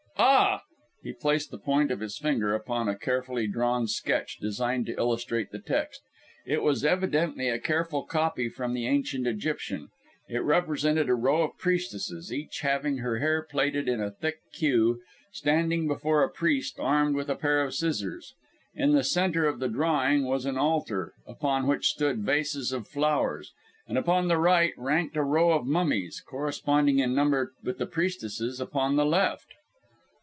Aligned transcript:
Ah!" 0.23 0.61
He 1.01 1.13
placed 1.13 1.49
the 1.49 1.57
point 1.57 1.89
of 1.89 1.99
his 1.99 2.19
finger 2.19 2.53
upon 2.53 2.87
a 2.87 2.95
carefully 2.95 3.47
drawn 3.47 3.87
sketch, 3.87 4.37
designed 4.39 4.85
to 4.85 4.95
illustrate 4.95 5.49
the 5.49 5.57
text. 5.57 5.99
It 6.45 6.61
was 6.61 6.85
evidently 6.85 7.49
a 7.49 7.57
careful 7.57 8.03
copy 8.03 8.47
from 8.47 8.75
the 8.75 8.85
Ancient 8.85 9.25
Egyptian. 9.25 9.87
It 10.29 10.43
represented 10.43 11.09
a 11.09 11.15
row 11.15 11.41
of 11.41 11.57
priestesses, 11.57 12.31
each 12.31 12.59
having 12.59 12.99
her 12.99 13.17
hair 13.17 13.41
plaited 13.41 13.87
in 13.89 13.99
a 13.99 14.11
thick 14.11 14.37
queue, 14.53 15.01
standing 15.31 15.87
before 15.87 16.21
a 16.23 16.29
priest 16.29 16.75
armed 16.79 17.15
with 17.15 17.27
a 17.29 17.35
pair 17.35 17.63
of 17.63 17.73
scissors. 17.73 18.35
In 18.75 18.91
the 18.91 19.03
centre 19.03 19.47
of 19.47 19.57
the 19.59 19.69
drawing 19.69 20.27
was 20.27 20.45
an 20.45 20.57
altar, 20.57 21.13
upon 21.25 21.65
which 21.65 21.87
stood 21.87 22.19
vases 22.19 22.71
of 22.71 22.87
flowers; 22.87 23.53
and 23.87 23.97
upon 23.97 24.27
the 24.27 24.37
right 24.37 24.73
ranked 24.77 25.17
a 25.17 25.23
row 25.23 25.53
of 25.53 25.65
mummies, 25.65 26.21
corresponding 26.23 26.99
in 26.99 27.15
number 27.15 27.53
with 27.63 27.79
the 27.79 27.87
priestesses 27.87 28.61
upon 28.61 28.97
the 28.97 29.05
left. 29.05 29.47